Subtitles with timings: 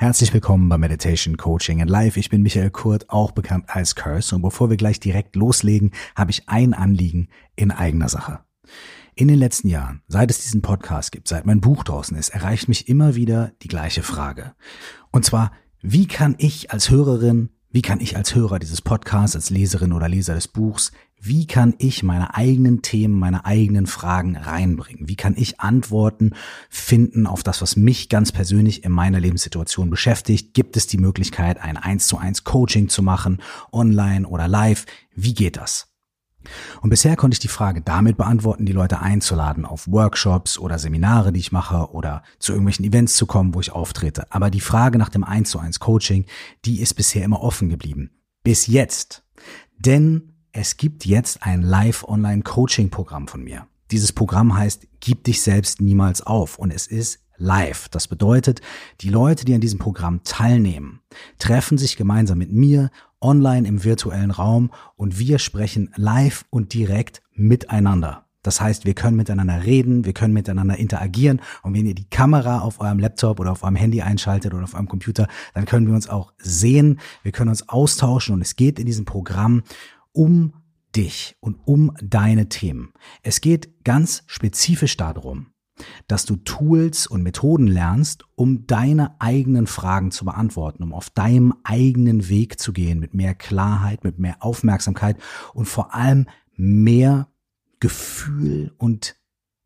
[0.00, 2.20] Herzlich willkommen bei Meditation Coaching and Life.
[2.20, 4.32] Ich bin Michael Kurt, auch bekannt als Curse.
[4.32, 8.38] Und bevor wir gleich direkt loslegen, habe ich ein Anliegen in eigener Sache.
[9.16, 12.68] In den letzten Jahren, seit es diesen Podcast gibt, seit mein Buch draußen ist, erreicht
[12.68, 14.54] mich immer wieder die gleiche Frage.
[15.10, 15.50] Und zwar,
[15.82, 20.08] wie kann ich als Hörerin, wie kann ich als Hörer dieses Podcasts, als Leserin oder
[20.08, 25.08] Leser des Buchs, wie kann ich meine eigenen Themen, meine eigenen Fragen reinbringen?
[25.08, 26.32] Wie kann ich Antworten
[26.70, 30.54] finden auf das, was mich ganz persönlich in meiner Lebenssituation beschäftigt?
[30.54, 33.42] Gibt es die Möglichkeit, ein 1 zu 1 Coaching zu machen,
[33.72, 34.86] online oder live?
[35.14, 35.87] Wie geht das?
[36.80, 41.32] Und bisher konnte ich die Frage damit beantworten, die Leute einzuladen auf Workshops oder Seminare,
[41.32, 44.30] die ich mache oder zu irgendwelchen Events zu kommen, wo ich auftrete.
[44.30, 46.24] Aber die Frage nach dem 1 zu 1 Coaching,
[46.64, 48.10] die ist bisher immer offen geblieben.
[48.42, 49.24] Bis jetzt.
[49.78, 53.66] Denn es gibt jetzt ein Live-Online-Coaching-Programm von mir.
[53.90, 57.88] Dieses Programm heißt Gib dich selbst niemals auf und es ist live.
[57.88, 58.60] Das bedeutet,
[59.00, 61.00] die Leute, die an diesem Programm teilnehmen,
[61.38, 62.90] treffen sich gemeinsam mit mir
[63.20, 68.24] online im virtuellen Raum und wir sprechen live und direkt miteinander.
[68.42, 72.60] Das heißt, wir können miteinander reden, wir können miteinander interagieren und wenn ihr die Kamera
[72.60, 75.94] auf eurem Laptop oder auf eurem Handy einschaltet oder auf eurem Computer, dann können wir
[75.94, 79.62] uns auch sehen, wir können uns austauschen und es geht in diesem Programm
[80.12, 80.54] um
[80.94, 82.92] dich und um deine Themen.
[83.22, 85.48] Es geht ganz spezifisch darum,
[86.06, 91.54] dass du Tools und Methoden lernst, um deine eigenen Fragen zu beantworten, um auf deinem
[91.64, 95.16] eigenen Weg zu gehen, mit mehr Klarheit, mit mehr Aufmerksamkeit
[95.54, 97.28] und vor allem mehr
[97.80, 99.16] Gefühl und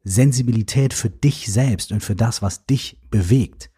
[0.05, 3.70] Sensibilität für dich selbst und für das, was dich bewegt.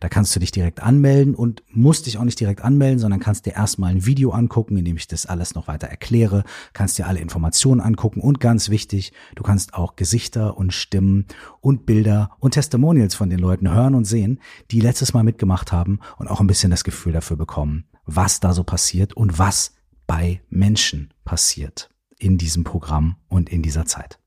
[0.00, 3.46] Da kannst du dich direkt anmelden und musst dich auch nicht direkt anmelden, sondern kannst
[3.46, 7.06] dir erstmal ein Video angucken, in dem ich das alles noch weiter erkläre, kannst dir
[7.06, 11.26] alle Informationen angucken und ganz wichtig, du kannst auch Gesichter und Stimmen
[11.60, 14.40] und Bilder und Testimonials von den Leuten hören und sehen,
[14.70, 18.52] die letztes Mal mitgemacht haben und auch ein bisschen das Gefühl dafür bekommen, was da
[18.52, 19.74] so passiert und was
[20.06, 24.18] bei Menschen passiert in diesem Programm und in dieser Zeit.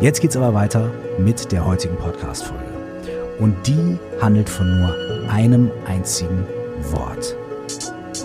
[0.00, 2.69] Jetzt geht's aber weiter mit der heutigen Podcast-Folge.
[3.40, 4.94] Und die handelt von nur
[5.30, 6.46] einem einzigen
[6.92, 7.34] Wort.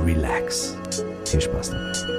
[0.06, 0.78] Relax.
[1.26, 2.15] Viel Spaß dabei.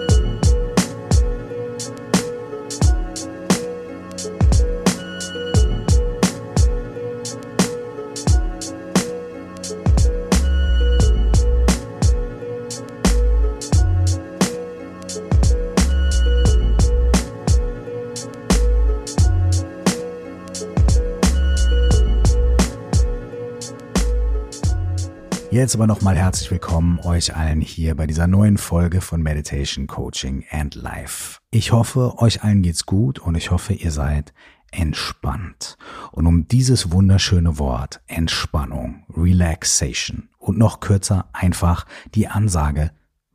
[25.66, 30.44] Jetzt aber nochmal herzlich willkommen euch allen hier bei dieser neuen Folge von Meditation Coaching
[30.53, 31.41] and Life.
[31.50, 34.32] Ich hoffe, euch allen geht's gut und ich hoffe, ihr seid
[34.71, 35.77] entspannt.
[36.12, 41.84] Und um dieses wunderschöne Wort Entspannung, Relaxation und noch kürzer einfach
[42.15, 42.93] die Ansage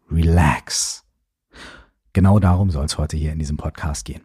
[0.09, 1.03] Relax.
[2.13, 4.22] Genau darum soll es heute hier in diesem Podcast gehen.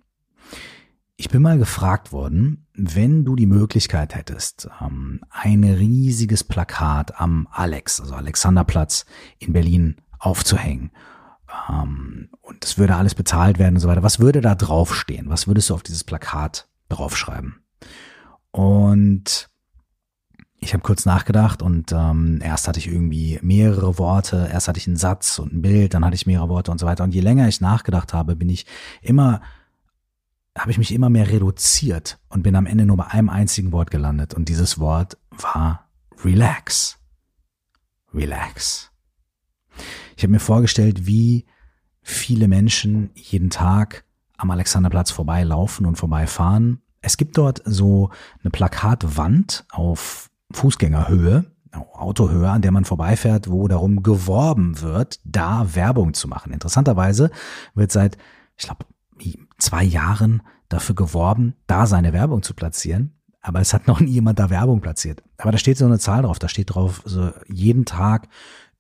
[1.18, 7.48] Ich bin mal gefragt worden, wenn du die Möglichkeit hättest, ähm, ein riesiges Plakat am
[7.50, 9.06] Alex, also Alexanderplatz
[9.38, 10.90] in Berlin aufzuhängen,
[11.68, 15.28] ähm, und es würde alles bezahlt werden und so weiter, was würde da draufstehen?
[15.28, 17.56] Was würdest du auf dieses Plakat draufschreiben?
[18.50, 19.48] Und
[20.58, 24.86] ich habe kurz nachgedacht und ähm, erst hatte ich irgendwie mehrere Worte, erst hatte ich
[24.86, 27.04] einen Satz und ein Bild, dann hatte ich mehrere Worte und so weiter.
[27.04, 28.66] Und je länger ich nachgedacht habe, bin ich
[29.02, 29.40] immer
[30.56, 33.90] habe ich mich immer mehr reduziert und bin am Ende nur bei einem einzigen Wort
[33.90, 34.34] gelandet.
[34.34, 35.88] Und dieses Wort war
[36.24, 36.98] relax.
[38.14, 38.90] Relax.
[40.16, 41.44] Ich habe mir vorgestellt, wie
[42.02, 44.04] viele Menschen jeden Tag
[44.38, 46.80] am Alexanderplatz vorbeilaufen und vorbeifahren.
[47.00, 48.10] Es gibt dort so
[48.40, 51.44] eine Plakatwand auf Fußgängerhöhe,
[51.92, 56.52] Autohöhe, an der man vorbeifährt, wo darum geworben wird, da Werbung zu machen.
[56.52, 57.30] Interessanterweise
[57.74, 58.16] wird seit,
[58.56, 58.86] ich glaube,
[59.58, 63.12] zwei Jahren dafür geworben, da seine Werbung zu platzieren.
[63.40, 65.22] Aber es hat noch nie jemand da Werbung platziert.
[65.38, 66.40] Aber da steht so eine Zahl drauf.
[66.40, 68.28] Da steht drauf, so jeden Tag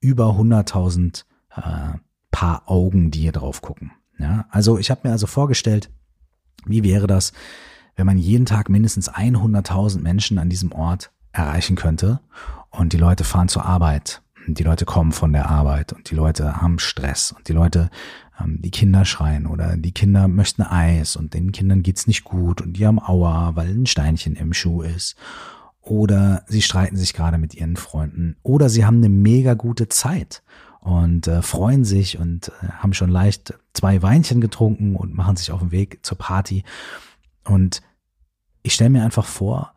[0.00, 1.24] über 100.000
[1.56, 1.98] äh,
[2.32, 3.92] Paar Augen, die hier drauf gucken.
[4.18, 5.90] Ja, also ich habe mir also vorgestellt,
[6.66, 7.32] wie wäre das,
[7.94, 12.20] wenn man jeden Tag mindestens 100.000 Menschen an diesem Ort erreichen könnte
[12.70, 14.22] und die Leute fahren zur Arbeit,
[14.54, 17.90] die Leute kommen von der Arbeit und die Leute haben Stress und die Leute,
[18.40, 22.60] ähm, die Kinder schreien oder die Kinder möchten Eis und den Kindern geht's nicht gut
[22.60, 25.16] und die haben Aua, weil ein Steinchen im Schuh ist
[25.80, 30.42] oder sie streiten sich gerade mit ihren Freunden oder sie haben eine mega gute Zeit
[30.80, 35.50] und äh, freuen sich und äh, haben schon leicht zwei Weinchen getrunken und machen sich
[35.50, 36.62] auf den Weg zur Party.
[37.44, 37.82] Und
[38.62, 39.75] ich stelle mir einfach vor,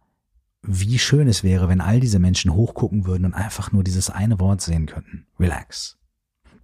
[0.62, 4.40] wie schön es wäre, wenn all diese Menschen hochgucken würden und einfach nur dieses eine
[4.40, 5.26] Wort sehen könnten.
[5.40, 5.98] Relax.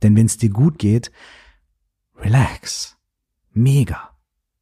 [0.02, 1.12] Denn wenn es dir gut geht,
[2.16, 2.98] relax.
[3.52, 4.12] Mega.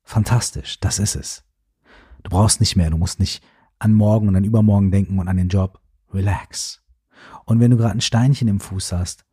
[0.04, 0.80] Fantastisch.
[0.80, 1.44] Das ist es.
[2.24, 2.90] Du brauchst nicht mehr.
[2.90, 3.44] Du musst nicht
[3.80, 5.82] an morgen und an übermorgen denken und an den Job.
[6.14, 6.84] Relax.
[7.46, 9.26] Und wenn du gerade ein Steinchen im Fuß hast,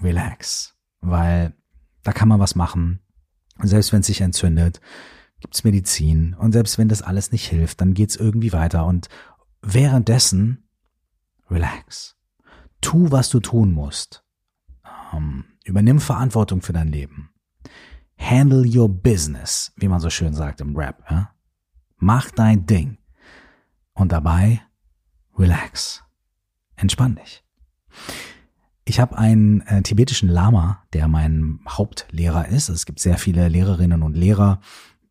[0.00, 1.54] relax, weil
[2.02, 3.00] da kann man was machen.
[3.60, 4.80] Selbst wenn es sich entzündet,
[5.40, 6.34] gibt's Medizin.
[6.34, 8.86] Und selbst wenn das alles nicht hilft, dann geht's irgendwie weiter.
[8.86, 9.08] Und
[9.62, 10.68] währenddessen,
[11.50, 12.16] relax.
[12.80, 14.24] Tu, was du tun musst.
[15.12, 17.30] Ähm, übernimm Verantwortung für dein Leben.
[18.18, 21.04] Handle your business, wie man so schön sagt im Rap.
[21.10, 21.34] Ja?
[21.96, 22.98] Mach dein Ding.
[23.92, 24.62] Und dabei,
[25.36, 26.04] relax.
[26.76, 27.44] Entspann dich.
[28.84, 32.68] Ich habe einen äh, tibetischen Lama, der mein Hauptlehrer ist.
[32.68, 34.60] Es gibt sehr viele Lehrerinnen und Lehrer,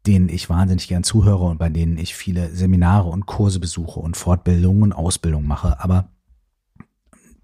[0.07, 4.15] denen ich wahnsinnig gern zuhöre und bei denen ich viele Seminare und Kurse besuche und
[4.15, 5.79] Fortbildungen und Ausbildungen mache.
[5.81, 6.09] Aber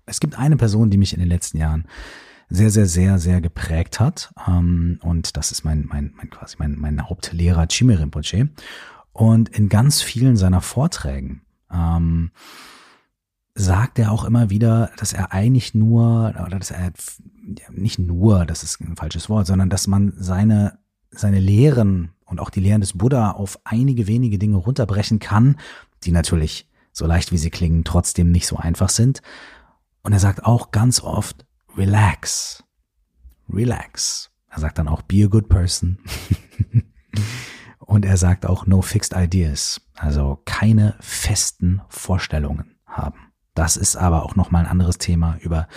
[0.06, 1.86] es gibt eine Person, die mich in den letzten Jahren
[2.50, 4.34] sehr, sehr, sehr, sehr geprägt hat.
[4.48, 8.50] Ähm, und das ist mein, mein, mein quasi mein, mein Hauptlehrer Chime Rinpoche.
[9.12, 12.32] Und in ganz vielen seiner Vorträgen ähm,
[13.56, 16.92] sagt er auch immer wieder, dass er eigentlich nur, oder dass er
[17.72, 20.80] nicht nur, das ist ein falsches Wort, sondern dass man seine,
[21.12, 25.58] seine Lehren und auch die Lehren des Buddha auf einige wenige Dinge runterbrechen kann,
[26.04, 29.22] die natürlich, so leicht wie sie klingen, trotzdem nicht so einfach sind.
[30.04, 31.46] Und er sagt auch ganz oft,
[31.78, 32.64] relax,
[33.50, 34.30] relax.
[34.50, 35.98] Er sagt dann auch, be a good person.
[37.80, 43.34] und er sagt auch, no fixed ideas, also keine festen Vorstellungen haben.
[43.56, 45.68] Das ist aber auch nochmal ein anderes Thema, über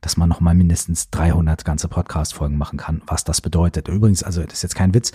[0.00, 3.88] das man nochmal mindestens 300 ganze Podcast-Folgen machen kann, was das bedeutet.
[3.88, 5.12] Übrigens, also das ist jetzt kein Witz,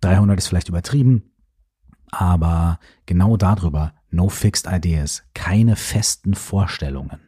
[0.00, 1.30] 300 ist vielleicht übertrieben,
[2.10, 7.20] aber genau darüber, no fixed ideas, keine festen Vorstellungen.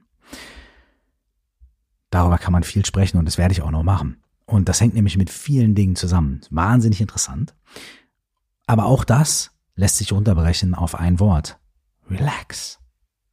[2.10, 4.22] Darüber kann man viel sprechen und das werde ich auch noch machen.
[4.44, 6.40] Und das hängt nämlich mit vielen Dingen zusammen.
[6.50, 7.54] Wahnsinnig interessant.
[8.66, 11.58] Aber auch das lässt sich runterbrechen auf ein Wort.
[12.10, 12.78] Relax.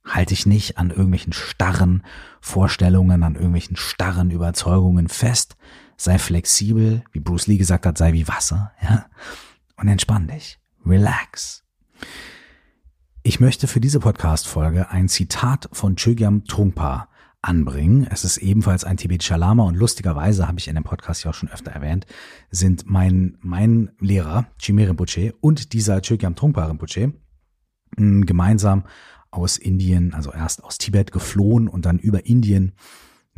[0.06, 2.04] Halte dich nicht an irgendwelchen starren
[2.40, 5.58] Vorstellungen, an irgendwelchen starren Überzeugungen fest.
[6.02, 9.08] Sei flexibel, wie Bruce Lee gesagt hat, sei wie Wasser, ja.
[9.76, 10.58] Und entspann dich.
[10.86, 11.66] Relax.
[13.22, 17.10] Ich möchte für diese Podcast-Folge ein Zitat von Chögyam Trungpa
[17.42, 18.08] anbringen.
[18.10, 21.36] Es ist ebenfalls ein tibetischer Lama und lustigerweise habe ich in dem Podcast ja auch
[21.36, 22.06] schon öfter erwähnt,
[22.50, 27.12] sind mein, mein Lehrer Chime Rinpoche und dieser Chögyam Trungpa Rinpoche
[27.98, 28.86] gemeinsam
[29.32, 32.72] aus Indien, also erst aus Tibet geflohen und dann über Indien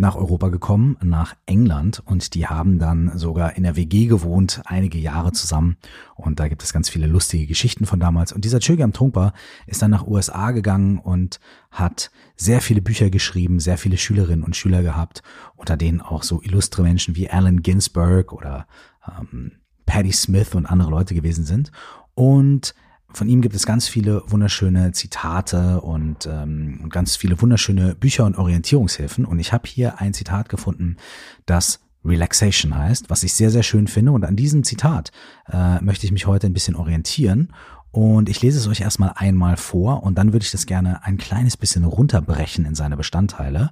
[0.01, 2.01] nach Europa gekommen, nach England.
[2.03, 5.77] Und die haben dann sogar in der WG gewohnt, einige Jahre zusammen.
[6.15, 8.33] Und da gibt es ganz viele lustige Geschichten von damals.
[8.33, 9.33] Und dieser Chögyam Trungpa
[9.67, 11.39] ist dann nach USA gegangen und
[11.69, 15.21] hat sehr viele Bücher geschrieben, sehr viele Schülerinnen und Schüler gehabt,
[15.55, 18.67] unter denen auch so illustre Menschen wie Allen Ginsberg oder
[19.07, 19.53] ähm,
[19.85, 21.71] Patti Smith und andere Leute gewesen sind.
[22.15, 22.73] Und
[23.13, 28.37] von ihm gibt es ganz viele wunderschöne Zitate und ähm, ganz viele wunderschöne Bücher und
[28.37, 29.25] Orientierungshilfen.
[29.25, 30.97] Und ich habe hier ein Zitat gefunden,
[31.45, 34.11] das Relaxation heißt, was ich sehr, sehr schön finde.
[34.11, 35.11] Und an diesem Zitat
[35.51, 37.53] äh, möchte ich mich heute ein bisschen orientieren.
[37.91, 41.17] Und ich lese es euch erstmal einmal vor und dann würde ich das gerne ein
[41.17, 43.71] kleines bisschen runterbrechen in seine Bestandteile.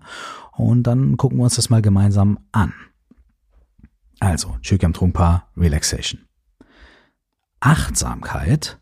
[0.51, 2.73] Und dann gucken wir uns das mal gemeinsam an.
[4.19, 6.25] Also, Chökyam Trungpa, Relaxation.
[7.61, 8.79] Achtsamkeit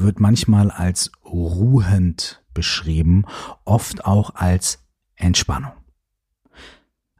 [0.00, 3.24] wird manchmal als ruhend beschrieben,
[3.64, 4.86] oft auch als
[5.16, 5.72] Entspannung.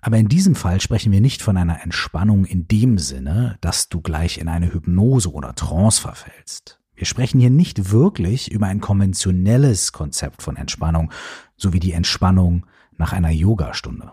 [0.00, 4.00] Aber in diesem Fall sprechen wir nicht von einer Entspannung in dem Sinne, dass du
[4.00, 6.80] gleich in eine Hypnose oder Trance verfällst.
[6.94, 11.12] Wir sprechen hier nicht wirklich über ein konventionelles Konzept von Entspannung,
[11.56, 12.66] so wie die Entspannung
[12.96, 14.12] nach einer Yogastunde.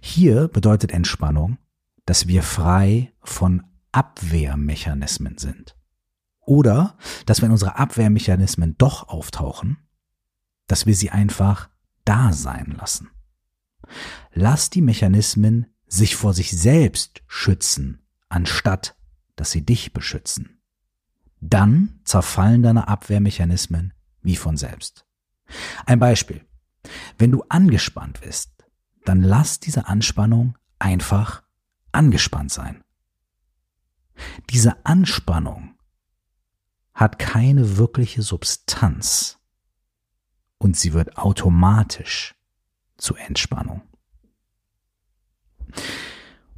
[0.00, 1.58] Hier bedeutet Entspannung,
[2.06, 5.76] dass wir frei von Abwehrmechanismen sind.
[6.40, 6.96] Oder,
[7.28, 9.76] dass wenn unsere Abwehrmechanismen doch auftauchen,
[10.66, 11.68] dass wir sie einfach
[12.06, 13.10] da sein lassen.
[14.32, 18.96] Lass die Mechanismen sich vor sich selbst schützen, anstatt
[19.36, 20.62] dass sie dich beschützen.
[21.42, 23.92] Dann zerfallen deine Abwehrmechanismen
[24.22, 25.04] wie von selbst.
[25.84, 26.46] Ein Beispiel.
[27.18, 28.64] Wenn du angespannt bist,
[29.04, 31.42] dann lass diese Anspannung einfach
[31.92, 32.82] angespannt sein.
[34.48, 35.77] Diese Anspannung
[36.98, 39.38] hat keine wirkliche Substanz
[40.58, 42.34] und sie wird automatisch
[42.96, 43.82] zur Entspannung.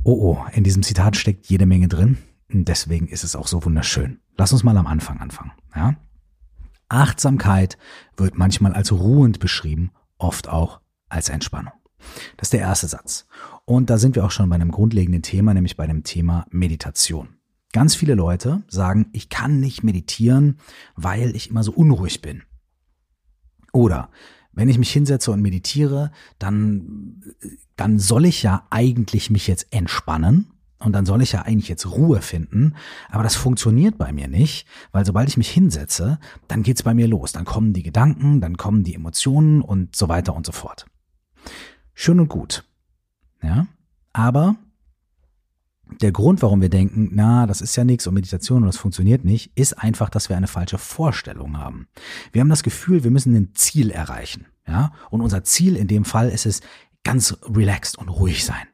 [0.02, 2.16] Oh oh, in diesem Zitat steckt jede Menge drin.
[2.48, 4.20] Deswegen ist es auch so wunderschön.
[4.38, 5.52] Lass uns mal am Anfang anfangen.
[5.76, 5.96] Ja?
[6.88, 7.76] Achtsamkeit
[8.16, 10.80] wird manchmal als ruhend beschrieben, oft auch
[11.10, 11.74] als Entspannung.
[12.38, 13.26] Das ist der erste Satz.
[13.66, 17.39] Und da sind wir auch schon bei einem grundlegenden Thema, nämlich bei dem Thema Meditation.
[17.72, 20.58] Ganz viele Leute sagen, ich kann nicht meditieren,
[20.96, 22.42] weil ich immer so unruhig bin.
[23.72, 24.10] Oder
[24.52, 27.22] wenn ich mich hinsetze und meditiere, dann,
[27.76, 30.50] dann soll ich ja eigentlich mich jetzt entspannen
[30.80, 32.74] und dann soll ich ja eigentlich jetzt Ruhe finden,
[33.10, 37.06] aber das funktioniert bei mir nicht, weil sobald ich mich hinsetze, dann geht's bei mir
[37.06, 40.86] los, dann kommen die Gedanken, dann kommen die Emotionen und so weiter und so fort.
[41.94, 42.64] Schön und gut.
[43.42, 43.66] Ja,
[44.12, 44.56] aber
[46.00, 49.24] der Grund, warum wir denken, na, das ist ja nichts und Meditation und das funktioniert
[49.24, 51.88] nicht, ist einfach, dass wir eine falsche Vorstellung haben.
[52.32, 54.92] Wir haben das Gefühl, wir müssen ein Ziel erreichen, ja?
[55.10, 56.60] Und unser Ziel in dem Fall ist es,
[57.04, 58.66] ganz relaxed und ruhig sein.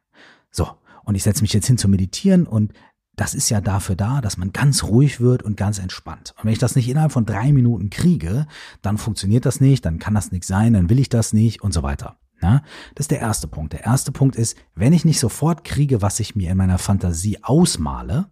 [0.50, 0.68] So.
[1.04, 2.72] Und ich setze mich jetzt hin zu meditieren und
[3.14, 6.34] das ist ja dafür da, dass man ganz ruhig wird und ganz entspannt.
[6.36, 8.46] Und wenn ich das nicht innerhalb von drei Minuten kriege,
[8.82, 11.72] dann funktioniert das nicht, dann kann das nichts sein, dann will ich das nicht und
[11.72, 12.18] so weiter.
[12.42, 12.62] Ja,
[12.94, 13.72] das ist der erste Punkt.
[13.72, 17.42] Der erste Punkt ist, wenn ich nicht sofort kriege, was ich mir in meiner Fantasie
[17.42, 18.26] ausmale,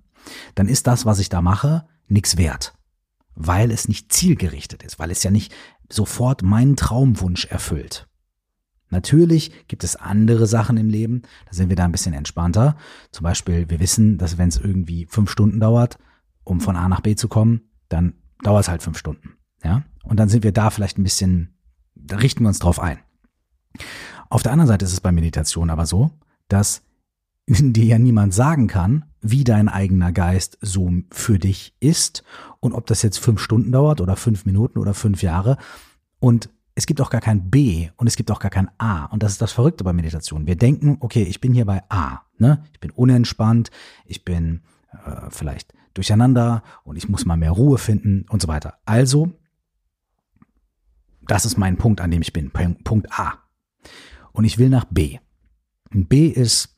[0.55, 2.75] dann ist das, was ich da mache, nichts wert.
[3.35, 5.55] Weil es nicht zielgerichtet ist, weil es ja nicht
[5.91, 8.09] sofort meinen Traumwunsch erfüllt.
[8.91, 12.77] Natürlich gibt es andere Sachen im Leben, da sind wir da ein bisschen entspannter.
[13.11, 15.99] Zum Beispiel, wir wissen, dass wenn es irgendwie fünf Stunden dauert,
[16.45, 19.35] um von A nach B zu kommen, dann dauert es halt fünf Stunden.
[19.65, 21.57] Ja, und dann sind wir da vielleicht ein bisschen,
[21.95, 22.99] da richten wir uns drauf ein.
[24.31, 26.11] Auf der anderen Seite ist es bei Meditation aber so,
[26.49, 26.83] dass
[27.47, 32.25] dir ja niemand sagen kann, wie dein eigener Geist so für dich ist
[32.61, 35.57] und ob das jetzt fünf Stunden dauert oder fünf Minuten oder fünf Jahre.
[36.21, 39.05] Und es gibt auch gar kein B und es gibt auch gar kein A.
[39.07, 40.47] Und das ist das Verrückte bei Meditation.
[40.47, 42.23] Wir denken, okay, ich bin hier bei A.
[42.39, 42.65] Ne?
[42.73, 43.71] Ich bin unentspannt,
[44.07, 44.63] ich bin
[44.93, 48.79] äh, vielleicht durcheinander und ich muss mal mehr Ruhe finden und so weiter.
[48.85, 49.33] Also,
[51.29, 52.51] das ist mein Punkt, an dem ich bin.
[52.51, 53.44] Punkt A
[54.33, 55.19] und ich will nach B.
[55.93, 56.77] Und B ist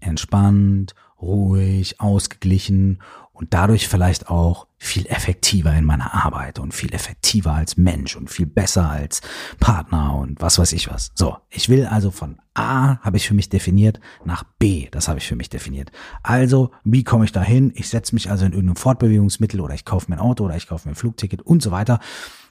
[0.00, 3.00] entspannt, ruhig, ausgeglichen
[3.32, 8.30] und dadurch vielleicht auch viel effektiver in meiner Arbeit und viel effektiver als Mensch und
[8.30, 9.22] viel besser als
[9.58, 11.10] Partner und was weiß ich was.
[11.14, 15.18] So, ich will also von A habe ich für mich definiert nach B, das habe
[15.18, 15.90] ich für mich definiert.
[16.22, 17.72] Also, wie komme ich da hin?
[17.74, 20.68] Ich setze mich also in irgendein Fortbewegungsmittel oder ich kaufe mir ein Auto oder ich
[20.68, 21.98] kaufe mir ein Flugticket und so weiter.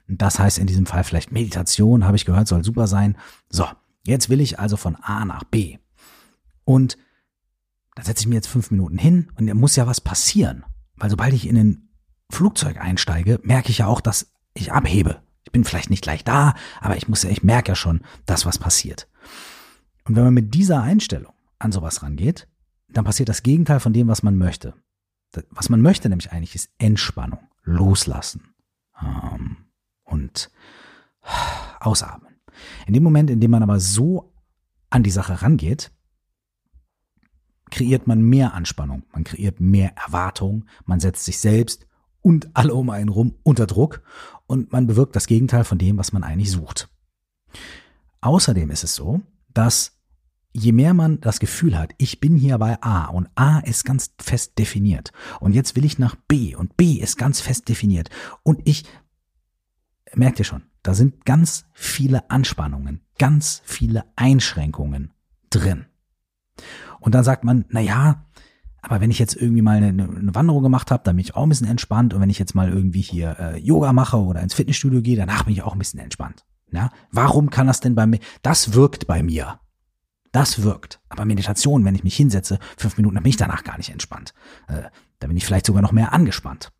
[0.07, 3.17] Das heißt in diesem Fall vielleicht Meditation, habe ich gehört, soll super sein.
[3.49, 3.65] So,
[4.05, 5.77] Jetzt will ich also von A nach B.
[6.65, 6.97] Und
[7.95, 10.65] da setze ich mir jetzt fünf Minuten hin und da muss ja was passieren.
[10.95, 11.89] Weil sobald ich in ein
[12.29, 15.21] Flugzeug einsteige, merke ich ja auch, dass ich abhebe.
[15.43, 18.45] Ich bin vielleicht nicht gleich da, aber ich muss ja, ich merke ja schon, dass
[18.45, 19.07] was passiert.
[20.05, 22.47] Und wenn man mit dieser Einstellung an sowas rangeht,
[22.89, 24.73] dann passiert das Gegenteil von dem, was man möchte.
[25.49, 28.53] Was man möchte nämlich eigentlich ist Entspannung, loslassen
[29.01, 29.57] ähm,
[30.03, 30.51] und
[31.79, 32.35] ausatmen.
[32.87, 34.33] In dem Moment, in dem man aber so
[34.89, 35.91] an die Sache rangeht,
[37.71, 41.87] kreiert man mehr Anspannung, man kreiert mehr Erwartung, man setzt sich selbst
[42.21, 44.03] und alle um einen rum unter Druck
[44.45, 46.89] und man bewirkt das Gegenteil von dem, was man eigentlich sucht.
[48.21, 49.21] Außerdem ist es so,
[49.53, 49.99] dass
[50.53, 54.13] je mehr man das Gefühl hat, ich bin hier bei A und A ist ganz
[54.19, 58.09] fest definiert und jetzt will ich nach B und B ist ganz fest definiert
[58.43, 58.85] und ich
[60.13, 65.13] merkt ihr schon, da sind ganz viele Anspannungen, ganz viele Einschränkungen
[65.49, 65.85] drin.
[66.99, 68.25] Und dann sagt man, na ja,
[68.81, 71.43] aber wenn ich jetzt irgendwie mal eine, eine Wanderung gemacht habe, dann bin ich auch
[71.43, 72.13] ein bisschen entspannt.
[72.13, 75.45] Und wenn ich jetzt mal irgendwie hier äh, Yoga mache oder ins Fitnessstudio gehe, danach
[75.45, 76.45] bin ich auch ein bisschen entspannt.
[76.71, 76.89] Ja?
[77.09, 78.19] Warum kann das denn bei mir?
[78.41, 79.59] Das wirkt bei mir.
[80.33, 80.99] Das wirkt.
[81.07, 84.33] Aber Meditation, wenn ich mich hinsetze, fünf Minuten, dann bin ich danach gar nicht entspannt.
[84.67, 84.83] Äh,
[85.19, 86.73] da bin ich vielleicht sogar noch mehr angespannt.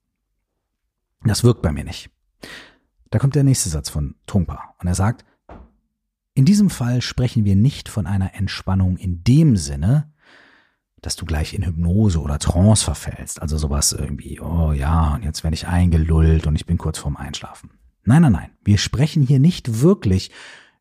[1.23, 2.09] Das wirkt bei mir nicht.
[3.13, 5.23] Da kommt der nächste Satz von Trungpa und er sagt,
[6.33, 10.11] in diesem Fall sprechen wir nicht von einer Entspannung in dem Sinne,
[10.99, 13.39] dass du gleich in Hypnose oder Trance verfällst.
[13.39, 17.15] Also sowas irgendwie, oh ja, und jetzt werde ich eingelullt und ich bin kurz vorm
[17.15, 17.69] Einschlafen.
[18.03, 18.49] Nein, nein, nein.
[18.63, 20.31] Wir sprechen hier nicht wirklich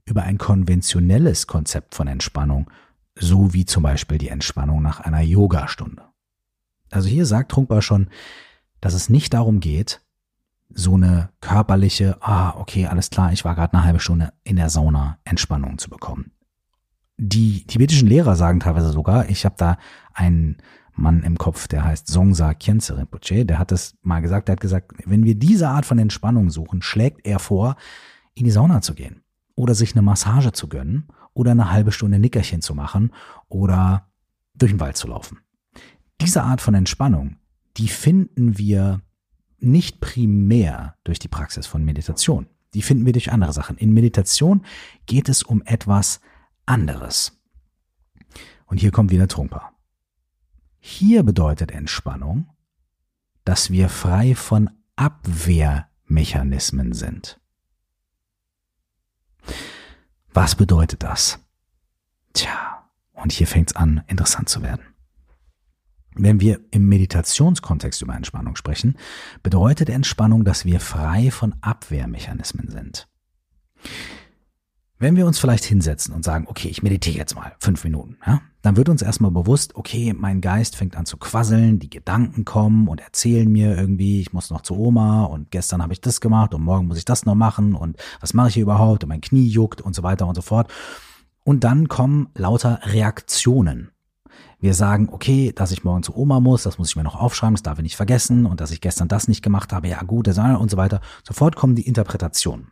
[0.07, 2.71] über ein konventionelles Konzept von Entspannung,
[3.15, 6.03] so wie zum Beispiel die Entspannung nach einer Yogastunde.
[6.91, 8.09] Also hier sagt Trunkbar schon,
[8.81, 10.01] dass es nicht darum geht,
[10.75, 14.71] so eine körperliche, ah, okay, alles klar, ich war gerade eine halbe Stunde in der
[14.71, 16.33] Sauna, Entspannung zu bekommen.
[17.19, 19.76] Die tibetischen Lehrer sagen teilweise sogar, ich habe da
[20.12, 20.57] einen
[20.95, 24.61] Mann im Kopf, der heißt Songsa Khyentse Rinpoche, der hat das mal gesagt, der hat
[24.61, 27.76] gesagt, wenn wir diese Art von Entspannung suchen, schlägt er vor,
[28.35, 29.23] in die Sauna zu gehen
[29.55, 33.12] oder sich eine Massage zu gönnen oder eine halbe Stunde Nickerchen zu machen
[33.49, 34.09] oder
[34.55, 35.38] durch den Wald zu laufen.
[36.21, 37.37] Diese Art von Entspannung,
[37.76, 39.00] die finden wir
[39.62, 42.47] nicht primär durch die Praxis von Meditation.
[42.75, 43.76] Die finden wir durch andere Sachen.
[43.76, 44.64] In Meditation
[45.07, 46.21] geht es um etwas
[46.66, 47.40] anderes.
[48.66, 49.73] Und hier kommt wieder Trumper.
[50.78, 52.49] Hier bedeutet Entspannung,
[53.45, 57.38] dass wir frei von Abwehrmechanismen sind.
[60.33, 61.38] Was bedeutet das?
[62.33, 64.92] Tja, und hier fängt es an, interessant zu werden.
[66.14, 68.97] Wenn wir im Meditationskontext über Entspannung sprechen,
[69.42, 73.09] bedeutet Entspannung, dass wir frei von Abwehrmechanismen sind.
[74.99, 78.40] Wenn wir uns vielleicht hinsetzen und sagen, okay, ich meditiere jetzt mal fünf Minuten, ja,
[78.61, 82.87] dann wird uns erstmal bewusst, okay, mein Geist fängt an zu quasseln, die Gedanken kommen
[82.87, 86.54] und erzählen mir irgendwie, ich muss noch zu Oma und gestern habe ich das gemacht
[86.54, 89.21] und morgen muss ich das noch machen und was mache ich hier überhaupt und mein
[89.21, 90.73] Knie juckt und so weiter und so fort.
[91.42, 93.92] Und dann kommen lauter Reaktionen.
[94.61, 97.55] Wir sagen, okay, dass ich morgen zu Oma muss, das muss ich mir noch aufschreiben,
[97.55, 100.29] das darf ich nicht vergessen und dass ich gestern das nicht gemacht habe, ja gut,
[100.29, 101.01] und so weiter.
[101.25, 102.71] Sofort kommen die Interpretationen.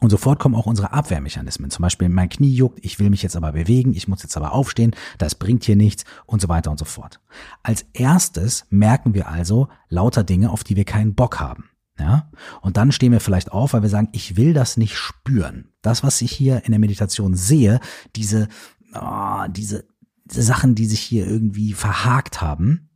[0.00, 1.70] Und sofort kommen auch unsere Abwehrmechanismen.
[1.70, 4.52] Zum Beispiel, mein Knie juckt, ich will mich jetzt aber bewegen, ich muss jetzt aber
[4.52, 7.20] aufstehen, das bringt hier nichts und so weiter und so fort.
[7.62, 11.70] Als erstes merken wir also lauter Dinge, auf die wir keinen Bock haben.
[11.98, 12.30] Ja?
[12.60, 15.72] Und dann stehen wir vielleicht auf, weil wir sagen, ich will das nicht spüren.
[15.80, 17.80] Das, was ich hier in der Meditation sehe,
[18.16, 18.48] diese,
[18.94, 19.86] oh, diese
[20.28, 22.88] Sachen, die sich hier irgendwie verhakt haben,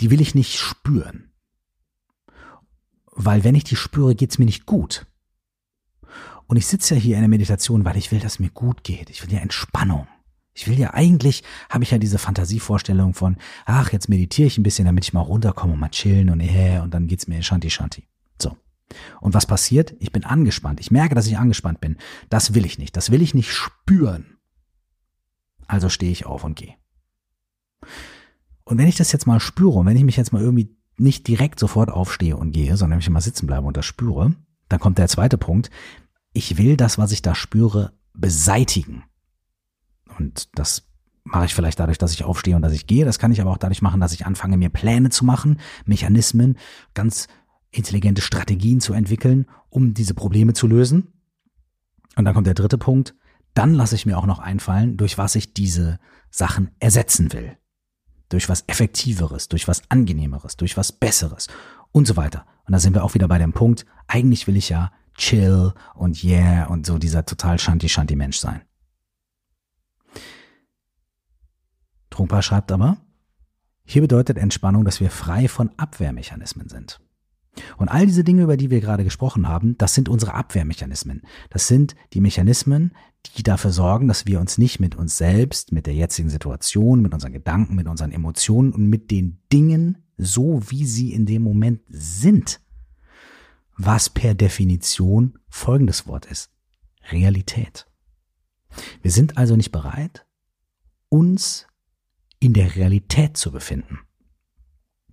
[0.00, 1.30] die will ich nicht spüren.
[3.12, 5.06] Weil wenn ich die spüre, geht's mir nicht gut.
[6.46, 9.10] Und ich sitze ja hier in der Meditation, weil ich will, dass mir gut geht.
[9.10, 10.06] Ich will ja Entspannung.
[10.54, 14.62] Ich will ja eigentlich, habe ich ja diese Fantasievorstellung von, ach, jetzt meditiere ich ein
[14.62, 17.68] bisschen, damit ich mal runterkomme und mal chillen und äh, und dann geht's mir Shanti
[17.68, 18.06] Shanti.
[18.40, 18.56] So.
[19.20, 19.94] Und was passiert?
[19.98, 20.80] Ich bin angespannt.
[20.80, 21.96] Ich merke, dass ich angespannt bin.
[22.30, 22.96] Das will ich nicht.
[22.96, 24.35] Das will ich nicht spüren.
[25.66, 26.74] Also stehe ich auf und gehe.
[28.64, 31.28] Und wenn ich das jetzt mal spüre und wenn ich mich jetzt mal irgendwie nicht
[31.28, 34.34] direkt sofort aufstehe und gehe, sondern ich mal sitzen bleibe und das spüre,
[34.68, 35.70] dann kommt der zweite Punkt
[36.36, 39.04] ich will das, was ich da spüre, beseitigen.
[40.18, 40.84] Und das
[41.24, 43.06] mache ich vielleicht dadurch, dass ich aufstehe und dass ich gehe.
[43.06, 46.58] Das kann ich aber auch dadurch machen, dass ich anfange, mir Pläne zu machen, Mechanismen,
[46.92, 47.28] ganz
[47.70, 51.08] intelligente Strategien zu entwickeln, um diese Probleme zu lösen.
[52.16, 53.14] Und dann kommt der dritte Punkt.
[53.56, 55.98] Dann lasse ich mir auch noch einfallen, durch was ich diese
[56.30, 57.56] Sachen ersetzen will.
[58.28, 61.48] Durch was Effektiveres, durch was Angenehmeres, durch was Besseres
[61.90, 62.44] und so weiter.
[62.66, 66.22] Und da sind wir auch wieder bei dem Punkt, eigentlich will ich ja chill und
[66.22, 68.60] yeah und so dieser total Shanti-Shanti-Mensch sein.
[72.10, 72.98] Trungpa schreibt aber,
[73.86, 77.00] hier bedeutet Entspannung, dass wir frei von Abwehrmechanismen sind.
[77.76, 81.22] Und all diese Dinge, über die wir gerade gesprochen haben, das sind unsere Abwehrmechanismen.
[81.50, 82.92] Das sind die Mechanismen,
[83.36, 87.12] die dafür sorgen, dass wir uns nicht mit uns selbst, mit der jetzigen Situation, mit
[87.14, 91.80] unseren Gedanken, mit unseren Emotionen und mit den Dingen, so wie sie in dem Moment
[91.88, 92.60] sind,
[93.76, 96.50] was per Definition folgendes Wort ist.
[97.10, 97.86] Realität.
[99.02, 100.26] Wir sind also nicht bereit,
[101.08, 101.66] uns
[102.40, 104.00] in der Realität zu befinden.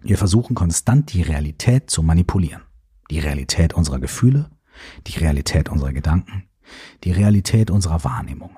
[0.04, 2.64] Wir versuchen konstant die Realität zu manipulieren.
[3.10, 4.50] Die Realität unserer Gefühle,
[5.08, 6.50] die Realität unserer Gedanken,
[7.04, 8.58] die Realität unserer Wahrnehmungen.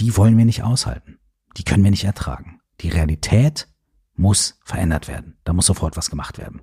[0.00, 1.18] Die wollen wir nicht aushalten.
[1.56, 2.60] Die können wir nicht ertragen.
[2.80, 3.68] Die Realität
[4.14, 5.36] muss verändert werden.
[5.44, 6.60] Da muss sofort was gemacht werden.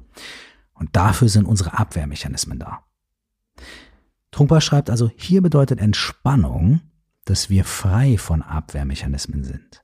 [0.74, 2.86] Und dafür sind unsere Abwehrmechanismen da.
[4.32, 6.82] Trungpa schreibt also, hier bedeutet Entspannung,
[7.26, 9.84] dass wir frei von Abwehrmechanismen sind.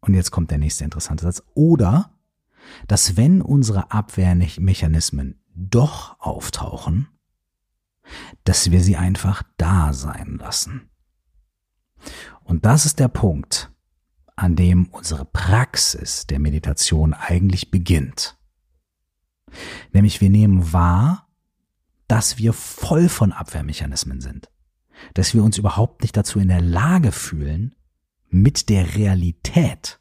[0.00, 1.42] Und jetzt kommt der nächste interessante Satz.
[1.54, 2.10] Oder,
[2.86, 7.08] dass wenn unsere Abwehrmechanismen doch auftauchen,
[8.44, 10.90] dass wir sie einfach da sein lassen.
[12.42, 13.70] Und das ist der Punkt,
[14.34, 18.38] an dem unsere Praxis der Meditation eigentlich beginnt.
[19.92, 21.28] Nämlich wir nehmen wahr,
[22.08, 24.50] dass wir voll von Abwehrmechanismen sind.
[25.14, 27.74] Dass wir uns überhaupt nicht dazu in der Lage fühlen,
[28.28, 30.00] mit der Realität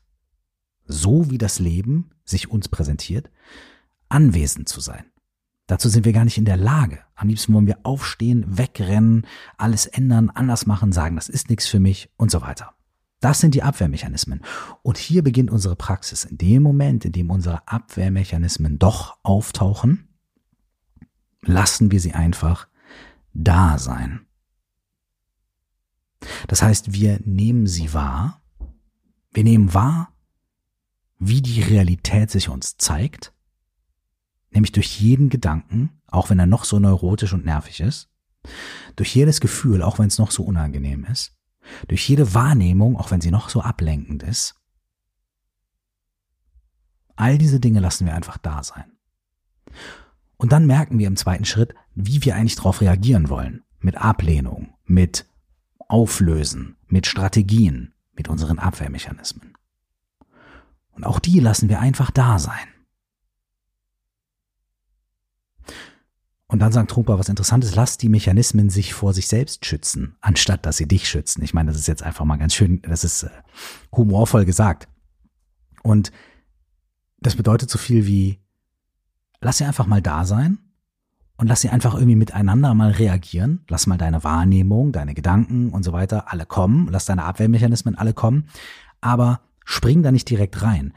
[0.86, 3.30] so wie das Leben sich uns präsentiert,
[4.10, 5.06] anwesend zu sein.
[5.68, 7.00] Dazu sind wir gar nicht in der Lage.
[7.16, 9.26] Am liebsten wollen wir aufstehen, wegrennen,
[9.58, 12.74] alles ändern, anders machen, sagen, das ist nichts für mich und so weiter.
[13.22, 14.42] Das sind die Abwehrmechanismen.
[14.82, 16.26] Und hier beginnt unsere Praxis.
[16.26, 20.10] In dem Moment, in dem unsere Abwehrmechanismen doch auftauchen,
[21.44, 22.68] lassen wir sie einfach
[23.34, 24.26] da sein.
[26.48, 28.42] Das heißt, wir nehmen sie wahr,
[29.32, 30.11] wir nehmen wahr,
[31.24, 33.34] wie die Realität sich uns zeigt
[34.52, 38.10] nämlich durch jeden Gedanken, auch wenn er noch so neurotisch und nervig ist,
[38.96, 41.36] durch jedes Gefühl, auch wenn es noch so unangenehm ist,
[41.88, 44.56] durch jede Wahrnehmung, auch wenn sie noch so ablenkend ist.
[47.16, 48.92] All diese Dinge lassen wir einfach da sein.
[50.38, 53.64] Und dann merken wir im zweiten Schritt, wie wir eigentlich darauf reagieren wollen.
[53.80, 55.28] Mit Ablehnung, mit
[55.88, 59.51] Auflösen, mit Strategien, mit unseren Abwehrmechanismen.
[61.02, 62.54] Und auch die lassen wir einfach da sein.
[66.46, 70.64] Und dann sagt Trumper was Interessantes, lass die Mechanismen sich vor sich selbst schützen, anstatt
[70.64, 71.42] dass sie dich schützen.
[71.42, 73.30] Ich meine, das ist jetzt einfach mal ganz schön, das ist äh,
[73.92, 74.90] humorvoll gesagt.
[75.82, 76.12] Und
[77.18, 78.40] das bedeutet so viel wie,
[79.40, 80.60] lass sie einfach mal da sein
[81.38, 83.66] und lass sie einfach irgendwie miteinander mal reagieren.
[83.70, 86.90] Lass mal deine Wahrnehmung, deine Gedanken und so weiter alle kommen.
[86.92, 88.50] Lass deine Abwehrmechanismen alle kommen.
[89.00, 90.94] Aber spring da nicht direkt rein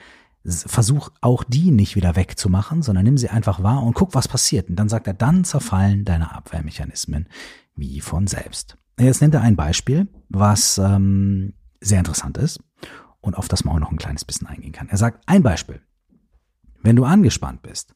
[0.47, 4.69] versuch auch die nicht wieder wegzumachen, sondern nimm sie einfach wahr und guck, was passiert.
[4.69, 7.29] Und dann sagt er, dann zerfallen deine Abwehrmechanismen
[7.77, 8.77] wie von selbst.
[8.99, 12.61] Jetzt nennt er ein Beispiel, was ähm, sehr interessant ist
[13.21, 14.89] und auf das man auch noch ein kleines bisschen eingehen kann.
[14.89, 15.81] Er sagt, ein Beispiel.
[16.83, 17.95] Wenn du angespannt bist,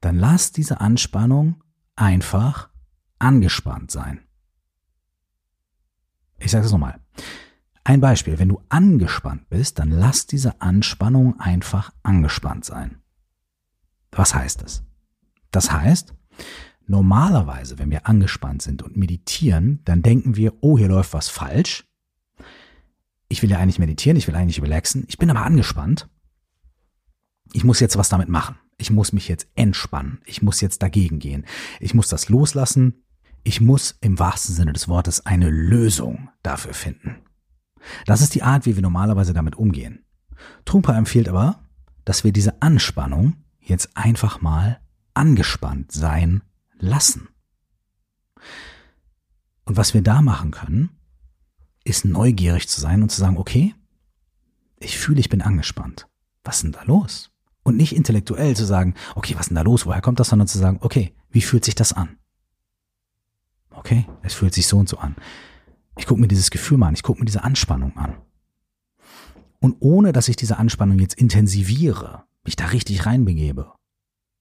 [0.00, 1.62] dann lass diese Anspannung
[1.96, 2.68] einfach
[3.18, 4.20] angespannt sein.
[6.38, 7.00] Ich sage es nochmal.
[7.88, 12.98] Ein Beispiel, wenn du angespannt bist, dann lass diese Anspannung einfach angespannt sein.
[14.12, 14.84] Was heißt das?
[15.52, 16.12] Das heißt,
[16.86, 21.86] normalerweise, wenn wir angespannt sind und meditieren, dann denken wir, oh, hier läuft was falsch.
[23.26, 26.10] Ich will ja eigentlich meditieren, ich will eigentlich relaxen, ich bin aber angespannt.
[27.54, 28.56] Ich muss jetzt was damit machen.
[28.76, 30.20] Ich muss mich jetzt entspannen.
[30.26, 31.46] Ich muss jetzt dagegen gehen.
[31.80, 33.02] Ich muss das loslassen.
[33.44, 37.22] Ich muss im wahrsten Sinne des Wortes eine Lösung dafür finden.
[38.06, 40.04] Das ist die Art, wie wir normalerweise damit umgehen.
[40.64, 41.60] Trumper empfiehlt aber,
[42.04, 44.80] dass wir diese Anspannung jetzt einfach mal
[45.14, 46.42] angespannt sein
[46.78, 47.28] lassen.
[49.64, 50.90] Und was wir da machen können,
[51.84, 53.74] ist neugierig zu sein und zu sagen, okay,
[54.78, 56.06] ich fühle, ich bin angespannt.
[56.44, 57.30] Was ist denn da los?
[57.62, 59.84] Und nicht intellektuell zu sagen, okay, was ist denn da los?
[59.84, 60.28] Woher kommt das?
[60.28, 62.16] Sondern zu sagen, okay, wie fühlt sich das an?
[63.70, 65.16] Okay, es fühlt sich so und so an.
[65.98, 68.16] Ich gucke mir dieses Gefühl mal an, ich gucke mir diese Anspannung an.
[69.60, 73.72] Und ohne dass ich diese Anspannung jetzt intensiviere, mich da richtig reinbegebe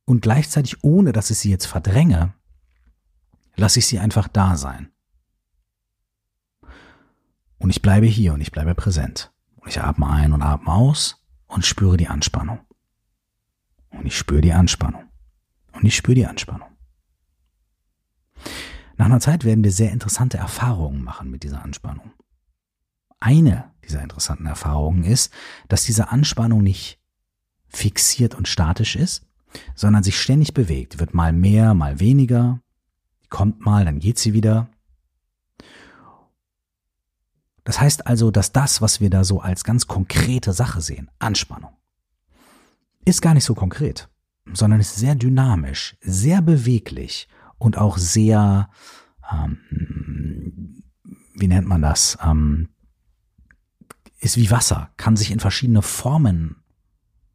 [0.05, 2.33] und gleichzeitig ohne dass ich sie jetzt verdränge,
[3.55, 4.91] lasse ich sie einfach da sein.
[7.57, 9.33] Und ich bleibe hier und ich bleibe präsent.
[9.55, 12.59] Und ich atme ein und atme aus und spüre die Anspannung.
[13.89, 15.09] Und ich spüre die Anspannung.
[15.73, 16.76] Und ich spüre die Anspannung.
[18.97, 22.11] Nach einer Zeit werden wir sehr interessante Erfahrungen machen mit dieser Anspannung.
[23.19, 25.31] Eine dieser interessanten Erfahrungen ist,
[25.69, 26.99] dass diese Anspannung nicht
[27.69, 29.25] fixiert und statisch ist,
[29.75, 32.59] sondern sich ständig bewegt, wird mal mehr, mal weniger,
[33.29, 34.69] kommt mal, dann geht sie wieder.
[37.63, 41.75] Das heißt also, dass das, was wir da so als ganz konkrete Sache sehen, Anspannung,
[43.05, 44.09] ist gar nicht so konkret,
[44.53, 48.69] sondern ist sehr dynamisch, sehr beweglich und auch sehr,
[49.31, 50.83] ähm,
[51.35, 52.69] wie nennt man das, ähm,
[54.19, 56.57] ist wie Wasser, kann sich in verschiedene Formen,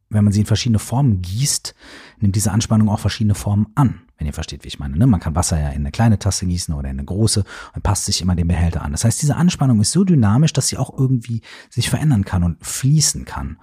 [0.09, 1.73] wenn man sie in verschiedene Formen gießt,
[2.19, 4.97] nimmt diese Anspannung auch verschiedene Formen an, wenn ihr versteht, wie ich meine.
[4.97, 5.07] Ne?
[5.07, 8.05] Man kann Wasser ja in eine kleine Tasse gießen oder in eine große und passt
[8.05, 8.91] sich immer dem Behälter an.
[8.91, 12.63] Das heißt, diese Anspannung ist so dynamisch, dass sie auch irgendwie sich verändern kann und
[12.63, 13.57] fließen kann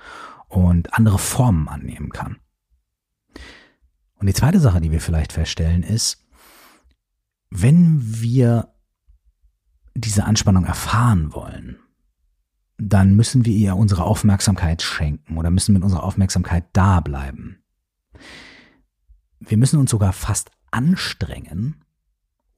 [0.48, 2.38] und andere Formen annehmen kann.
[4.16, 6.19] Und die zweite Sache, die wir vielleicht feststellen, ist,
[7.50, 8.72] wenn wir
[9.94, 11.78] diese Anspannung erfahren wollen,
[12.78, 17.62] dann müssen wir ihr unsere Aufmerksamkeit schenken oder müssen mit unserer Aufmerksamkeit da bleiben.
[19.40, 21.76] Wir müssen uns sogar fast anstrengen,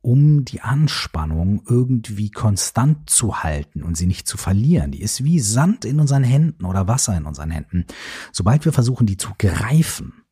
[0.01, 4.91] um die Anspannung irgendwie konstant zu halten und sie nicht zu verlieren.
[4.91, 7.87] Die ist wie Sand in unseren Händen oder Wasser in unseren Händen.
[8.33, 10.25] Sobald wir versuchen, die zu greifen,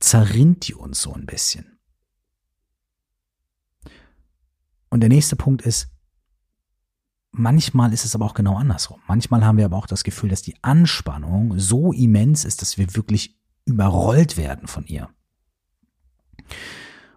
[0.00, 1.77] zerrinnt die uns so ein bisschen.
[4.90, 5.88] Und der nächste Punkt ist,
[7.30, 9.00] manchmal ist es aber auch genau andersrum.
[9.06, 12.94] Manchmal haben wir aber auch das Gefühl, dass die Anspannung so immens ist, dass wir
[12.96, 15.08] wirklich überrollt werden von ihr.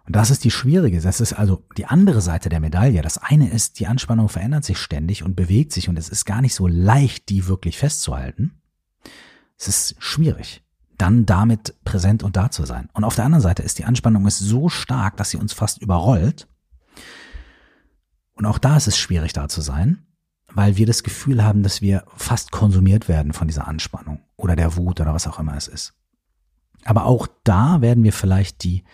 [0.04, 3.02] Und das ist die schwierige, das ist also die andere Seite der Medaille.
[3.02, 6.42] Das eine ist, die Anspannung verändert sich ständig und bewegt sich und es ist gar
[6.42, 8.60] nicht so leicht, die wirklich festzuhalten.
[9.56, 10.64] Es ist schwierig,
[10.98, 12.88] dann damit präsent und da zu sein.
[12.92, 15.80] Und auf der anderen Seite ist die Anspannung ist so stark, dass sie uns fast
[15.80, 16.48] überrollt.
[18.34, 20.06] Und auch da ist es schwierig, da zu sein,
[20.52, 24.76] weil wir das Gefühl haben, dass wir fast konsumiert werden von dieser Anspannung oder der
[24.76, 25.94] Wut oder was auch immer es ist.
[26.84, 28.84] Aber auch da werden wir vielleicht die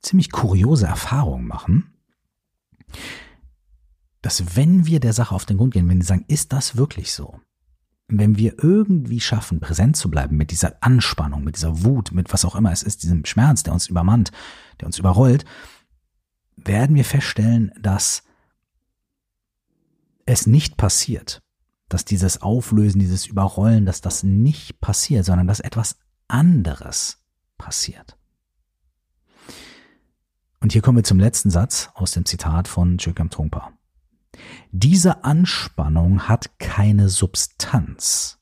[0.00, 1.94] ziemlich kuriose Erfahrung machen,
[4.22, 7.12] dass wenn wir der Sache auf den Grund gehen, wenn wir sagen, ist das wirklich
[7.12, 7.40] so?
[8.08, 12.44] Wenn wir irgendwie schaffen, präsent zu bleiben mit dieser Anspannung, mit dieser Wut, mit was
[12.44, 14.32] auch immer es ist, diesem Schmerz, der uns übermannt,
[14.80, 15.44] der uns überrollt,
[16.56, 18.22] werden wir feststellen, dass
[20.26, 21.40] es nicht passiert,
[21.88, 25.96] dass dieses Auflösen, dieses Überrollen, dass das nicht passiert, sondern dass etwas
[26.28, 27.24] anderes
[27.58, 28.18] passiert.
[30.60, 33.72] Und hier kommen wir zum letzten Satz aus dem Zitat von Jökam Trungpa.
[34.72, 38.38] Diese Anspannung hat keine Substanz.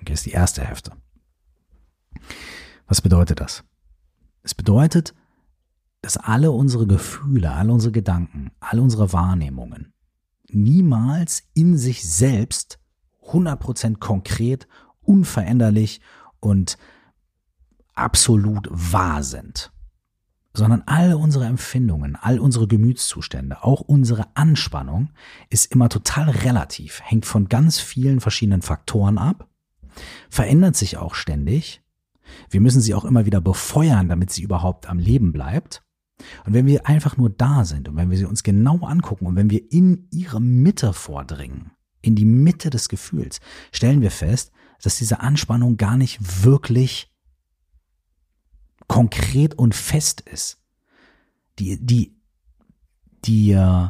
[0.00, 0.92] Okay, ist die erste Hälfte.
[2.86, 3.62] Was bedeutet das?
[4.42, 5.14] Es bedeutet,
[6.02, 9.92] dass alle unsere Gefühle, alle unsere Gedanken, alle unsere Wahrnehmungen
[10.54, 12.78] niemals in sich selbst
[13.28, 14.68] 100% konkret,
[15.00, 16.00] unveränderlich
[16.40, 16.76] und
[17.94, 19.72] absolut wahr sind
[20.54, 25.10] sondern all unsere Empfindungen, all unsere Gemütszustände, auch unsere Anspannung
[25.48, 29.48] ist immer total relativ, hängt von ganz vielen verschiedenen Faktoren ab,
[30.28, 31.82] verändert sich auch ständig.
[32.50, 35.82] Wir müssen sie auch immer wieder befeuern, damit sie überhaupt am Leben bleibt.
[36.44, 39.36] Und wenn wir einfach nur da sind und wenn wir sie uns genau angucken und
[39.36, 43.40] wenn wir in ihre Mitte vordringen, in die Mitte des Gefühls,
[43.72, 47.12] stellen wir fest, dass diese Anspannung gar nicht wirklich
[48.88, 50.58] konkret und fest ist.
[51.58, 52.14] Die, die,
[53.24, 53.88] die, äh,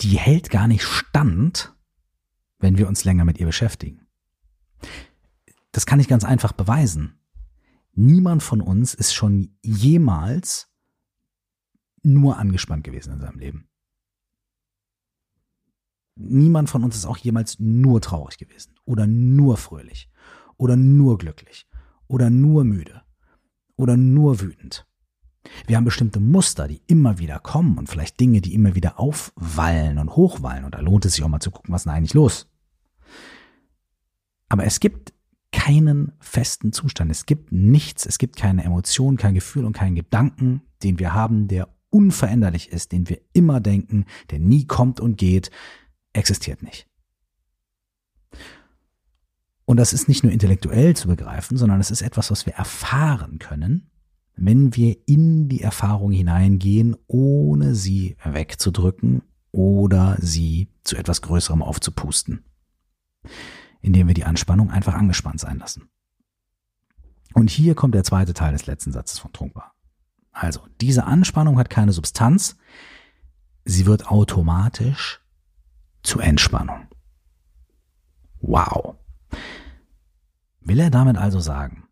[0.00, 1.74] die hält gar nicht stand,
[2.58, 4.06] wenn wir uns länger mit ihr beschäftigen.
[5.72, 7.15] Das kann ich ganz einfach beweisen.
[7.98, 10.68] Niemand von uns ist schon jemals
[12.02, 13.68] nur angespannt gewesen in seinem Leben.
[16.14, 20.10] Niemand von uns ist auch jemals nur traurig gewesen oder nur fröhlich
[20.58, 21.66] oder nur glücklich
[22.06, 23.02] oder nur müde
[23.76, 24.86] oder nur wütend.
[25.66, 29.98] Wir haben bestimmte Muster, die immer wieder kommen und vielleicht Dinge, die immer wieder aufwallen
[29.98, 30.64] und hochwallen.
[30.64, 32.46] Und da lohnt es sich auch mal zu gucken, was ist denn eigentlich los.
[34.48, 35.14] Aber es gibt
[35.52, 37.10] keinen festen Zustand.
[37.10, 41.48] Es gibt nichts, es gibt keine Emotion, kein Gefühl und keinen Gedanken, den wir haben,
[41.48, 45.50] der unveränderlich ist, den wir immer denken, der nie kommt und geht,
[46.12, 46.86] existiert nicht.
[49.64, 53.38] Und das ist nicht nur intellektuell zu begreifen, sondern es ist etwas, was wir erfahren
[53.38, 53.90] können,
[54.36, 62.44] wenn wir in die Erfahrung hineingehen, ohne sie wegzudrücken oder sie zu etwas Größerem aufzupusten,
[63.86, 65.88] indem wir die Anspannung einfach angespannt sein lassen.
[67.34, 69.74] Und hier kommt der zweite Teil des letzten Satzes von Trunkbar.
[70.32, 72.56] Also, diese Anspannung hat keine Substanz,
[73.64, 75.20] sie wird automatisch
[76.02, 76.88] zu Entspannung.
[78.40, 78.96] Wow.
[80.60, 81.84] Will er damit also sagen,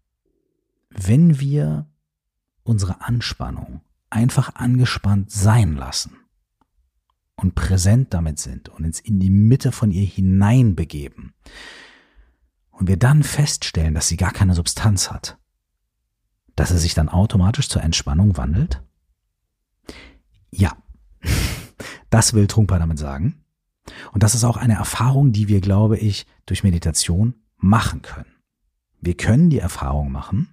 [0.90, 1.87] wenn wir
[2.64, 6.16] unsere Anspannung einfach angespannt sein lassen
[7.37, 11.35] und präsent damit sind und uns in die Mitte von ihr hineinbegeben
[12.74, 15.38] und wir dann feststellen, dass sie gar keine Substanz hat,
[16.56, 18.82] dass er sich dann automatisch zur Entspannung wandelt?
[20.50, 20.76] Ja,
[22.10, 23.44] das will Trungpa damit sagen.
[24.12, 28.32] Und das ist auch eine Erfahrung, die wir, glaube ich, durch Meditation machen können.
[29.00, 30.48] Wir können die Erfahrung machen,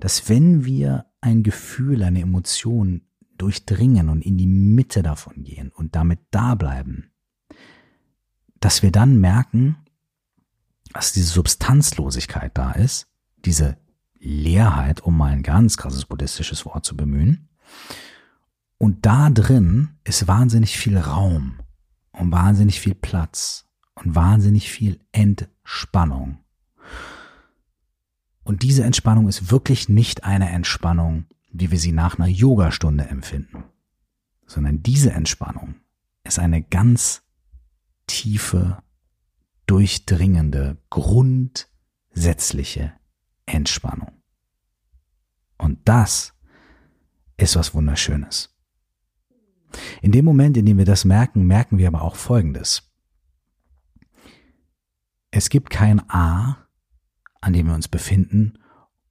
[0.00, 3.02] dass wenn wir ein Gefühl, eine Emotion
[3.38, 7.10] durchdringen und in die Mitte davon gehen und damit da bleiben,
[8.60, 9.76] dass wir dann merken,
[10.92, 13.08] dass diese Substanzlosigkeit da ist,
[13.44, 13.76] diese
[14.18, 17.48] Leerheit, um mal ein ganz krasses buddhistisches Wort zu bemühen.
[18.78, 21.60] Und da drin ist wahnsinnig viel Raum
[22.12, 26.38] und wahnsinnig viel Platz und wahnsinnig viel Entspannung.
[28.42, 33.64] Und diese Entspannung ist wirklich nicht eine Entspannung, wie wir sie nach einer Yogastunde empfinden,
[34.46, 35.76] sondern diese Entspannung
[36.22, 37.22] ist eine ganz
[38.06, 38.82] tiefe,
[39.66, 42.92] durchdringende, grundsätzliche
[43.46, 44.12] Entspannung.
[45.58, 46.34] Und das
[47.36, 48.54] ist was Wunderschönes.
[50.00, 52.90] In dem Moment, in dem wir das merken, merken wir aber auch Folgendes.
[55.30, 56.66] Es gibt kein A,
[57.40, 58.58] an dem wir uns befinden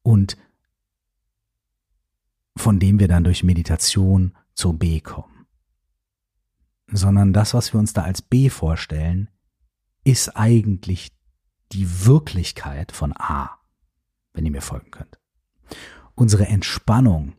[0.01, 0.37] und
[2.57, 5.45] von dem wir dann durch Meditation zur B kommen.
[6.87, 9.29] Sondern das, was wir uns da als B vorstellen,
[10.05, 11.11] ist eigentlich
[11.73, 13.59] die Wirklichkeit von A,
[14.31, 15.19] wenn ihr mir folgen könnt.
[16.13, 17.33] Unsere Entspannung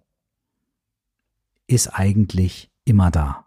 [1.67, 3.47] ist eigentlich immer da.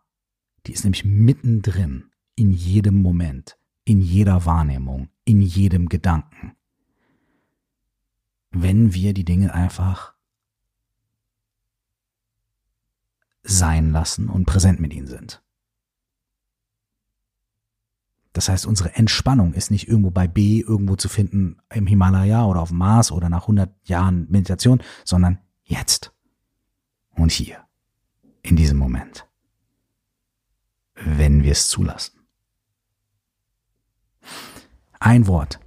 [0.66, 6.56] Die ist nämlich mittendrin, in jedem Moment, in jeder Wahrnehmung, in jedem Gedanken.
[8.52, 10.16] Wenn wir die Dinge einfach
[13.44, 15.44] sein lassen und präsent mit ihnen sind.
[18.34, 22.62] Das heißt, unsere Entspannung ist nicht irgendwo bei B irgendwo zu finden im Himalaya oder
[22.62, 26.14] auf dem Mars oder nach 100 Jahren Meditation, sondern jetzt
[27.16, 27.66] und hier,
[28.42, 29.28] in diesem Moment,
[30.96, 32.20] wenn wir es zulassen.
[35.00, 35.60] Ein Wort,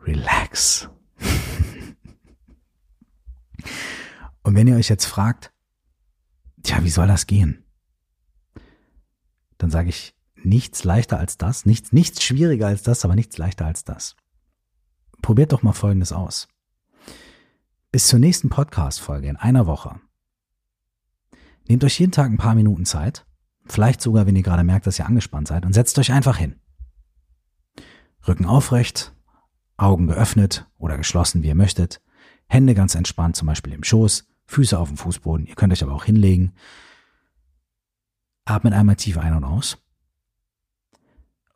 [0.00, 0.88] relax.
[4.42, 5.52] und wenn ihr euch jetzt fragt,
[6.62, 7.64] tja, wie soll das gehen?
[9.58, 10.14] Dann sage ich,
[10.48, 14.16] nichts leichter als das, nichts, nichts schwieriger als das, aber nichts leichter als das.
[15.22, 16.48] Probiert doch mal Folgendes aus.
[17.90, 20.00] Bis zur nächsten Podcast-Folge in einer Woche.
[21.68, 23.26] Nehmt euch jeden Tag ein paar Minuten Zeit,
[23.66, 26.56] vielleicht sogar, wenn ihr gerade merkt, dass ihr angespannt seid, und setzt euch einfach hin.
[28.26, 29.14] Rücken aufrecht,
[29.76, 32.00] Augen geöffnet oder geschlossen, wie ihr möchtet,
[32.46, 35.92] Hände ganz entspannt, zum Beispiel im Schoß, Füße auf dem Fußboden, ihr könnt euch aber
[35.92, 36.54] auch hinlegen.
[38.46, 39.76] Atmet einmal tief ein und aus.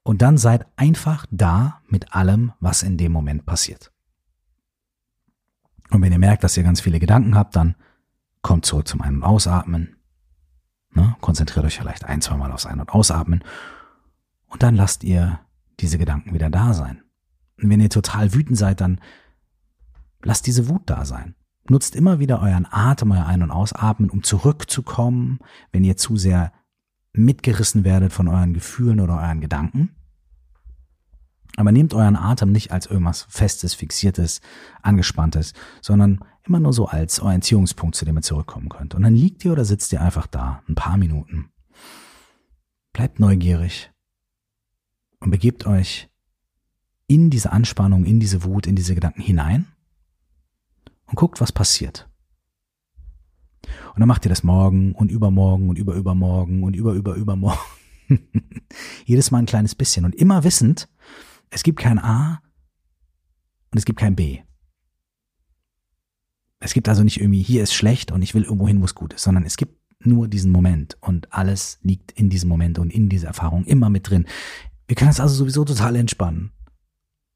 [0.02, 3.92] Und dann seid einfach da mit allem, was in dem Moment passiert.
[5.90, 7.76] Und wenn ihr merkt, dass ihr ganz viele Gedanken habt, dann
[8.40, 9.96] kommt zurück zum Ein- und Ausatmen.
[10.94, 11.16] Ne?
[11.20, 13.44] Konzentriert euch vielleicht ein, zwei Mal aufs Ein- und Ausatmen.
[14.46, 15.40] Und dann lasst ihr
[15.80, 17.02] diese Gedanken wieder da sein.
[17.60, 19.00] Und wenn ihr total wütend seid, dann
[20.22, 21.34] lasst diese Wut da sein.
[21.68, 25.38] Nutzt immer wieder euren Atem, euer Ein- und Ausatmen, um zurückzukommen,
[25.70, 26.52] wenn ihr zu sehr
[27.12, 29.90] mitgerissen werdet von euren Gefühlen oder euren Gedanken.
[31.56, 34.40] Aber nehmt euren Atem nicht als irgendwas Festes, Fixiertes,
[34.80, 38.94] Angespanntes, sondern immer nur so als Orientierungspunkt, zu dem ihr zurückkommen könnt.
[38.94, 41.50] Und dann liegt ihr oder sitzt ihr einfach da, ein paar Minuten.
[42.92, 43.90] Bleibt neugierig
[45.20, 46.08] und begebt euch
[47.06, 49.66] in diese Anspannung, in diese Wut, in diese Gedanken hinein
[51.06, 52.08] und guckt, was passiert.
[53.94, 57.60] Und dann macht ihr das morgen und übermorgen und überübermorgen und überüberübermorgen.
[59.04, 60.88] Jedes Mal ein kleines bisschen und immer wissend,
[61.50, 62.42] es gibt kein A
[63.70, 64.40] und es gibt kein B.
[66.60, 68.94] Es gibt also nicht irgendwie, hier ist schlecht und ich will irgendwo hin, wo es
[68.94, 72.92] gut ist, sondern es gibt nur diesen Moment und alles liegt in diesem Moment und
[72.92, 74.26] in dieser Erfahrung immer mit drin.
[74.86, 76.52] Wir können es also sowieso total entspannen.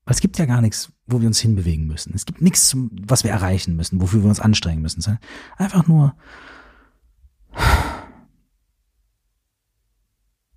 [0.09, 2.15] Es gibt ja gar nichts, wo wir uns hinbewegen müssen.
[2.15, 5.19] Es gibt nichts, was wir erreichen müssen, wofür wir uns anstrengen müssen.
[5.57, 6.15] Einfach nur,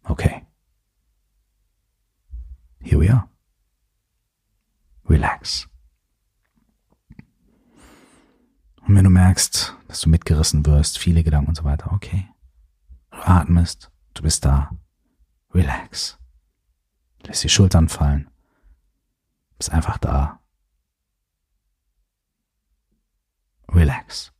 [0.03, 0.45] okay.
[2.79, 3.27] Here we are.
[5.09, 5.67] Relax.
[8.87, 12.27] Und wenn du merkst, dass du mitgerissen wirst, viele Gedanken und so weiter, okay.
[13.11, 14.71] Du atmest, du bist da.
[15.53, 16.19] Relax.
[17.23, 18.29] Lässt die Schultern fallen.
[19.59, 20.39] Bist einfach da.
[23.67, 24.31] Relax.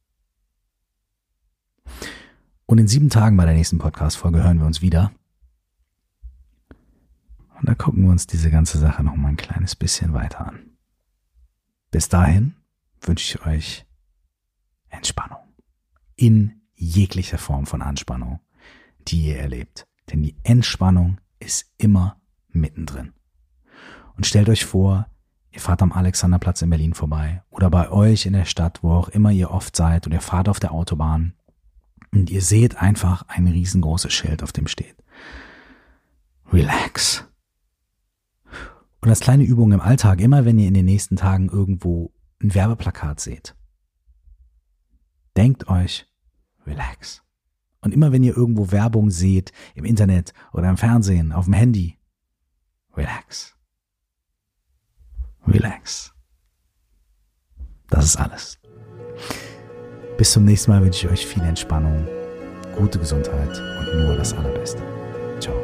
[2.66, 5.12] Und in sieben Tagen bei der nächsten Podcast-Folge hören wir uns wieder.
[7.60, 10.78] Und da gucken wir uns diese ganze Sache noch mal ein kleines bisschen weiter an.
[11.92, 12.56] Bis dahin
[13.02, 13.86] wünsche ich euch
[14.88, 15.40] Entspannung.
[16.16, 18.40] In jeglicher Form von Anspannung,
[19.08, 19.86] die ihr erlebt.
[20.10, 23.14] Denn die Entspannung ist immer mittendrin.
[24.20, 25.08] Und stellt euch vor,
[25.50, 29.08] ihr fahrt am Alexanderplatz in Berlin vorbei oder bei euch in der Stadt, wo auch
[29.08, 31.36] immer ihr oft seid und ihr fahrt auf der Autobahn
[32.12, 34.98] und ihr seht einfach ein riesengroßes Schild, auf dem steht.
[36.52, 37.30] Relax.
[39.00, 42.12] Und als kleine Übung im Alltag, immer wenn ihr in den nächsten Tagen irgendwo
[42.44, 43.56] ein Werbeplakat seht,
[45.38, 46.08] denkt euch,
[46.68, 47.24] relax.
[47.80, 51.98] Und immer wenn ihr irgendwo Werbung seht, im Internet oder im Fernsehen, auf dem Handy,
[52.98, 53.56] relax.
[55.52, 56.14] Relax.
[57.90, 58.60] Das ist alles.
[60.18, 62.08] Bis zum nächsten Mal wünsche ich euch viel Entspannung,
[62.78, 64.82] gute Gesundheit und nur das Allerbeste.
[65.40, 65.56] Ciao.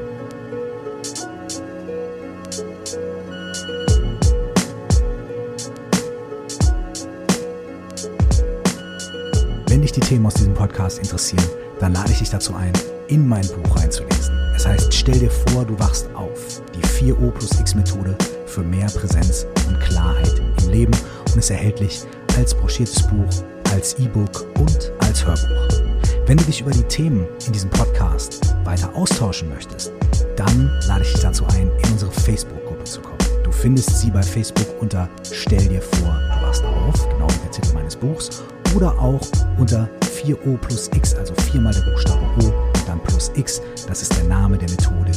[9.68, 11.46] Wenn dich die Themen aus diesem Podcast interessieren,
[11.80, 12.74] dann lade ich dich dazu ein,
[13.08, 14.36] in mein Buch reinzulesen.
[14.56, 16.62] Es heißt, stell dir vor, du wachst auf.
[16.74, 18.18] Die 4O plus X Methode
[18.48, 20.94] für mehr Präsenz und Klarheit im Leben
[21.32, 22.02] und ist erhältlich
[22.38, 25.86] als broschiertes Buch, als E-Book und als Hörbuch.
[26.28, 29.92] Wenn du dich über die Themen in diesem Podcast weiter austauschen möchtest,
[30.36, 33.18] dann lade ich dich dazu ein, in unsere Facebook-Gruppe zu kommen.
[33.44, 37.52] Du findest sie bei Facebook unter Stell dir vor, du wachst auf, genau wie der
[37.52, 38.44] Titel meines Buchs,
[38.76, 39.22] oder auch
[39.58, 42.54] unter 4O plus X, also viermal der Buchstabe O,
[42.88, 43.62] dann plus X.
[43.88, 45.12] Das ist der Name der Methode,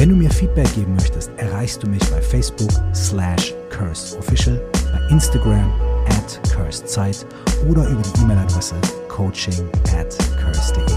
[0.00, 4.58] Wenn du mir Feedback geben möchtest, erreichst du mich bei Facebook slash CursedOfficial,
[4.90, 5.70] bei Instagram
[6.06, 7.26] at CursedZeit
[7.68, 8.76] oder über die E-Mail-Adresse
[9.08, 10.96] coaching at curse.de.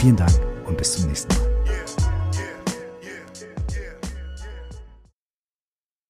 [0.00, 0.30] Vielen Dank
[0.68, 1.47] und bis zum nächsten Mal.